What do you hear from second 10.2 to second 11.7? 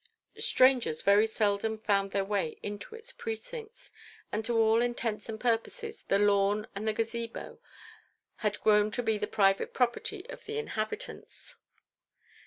of the inhabitants.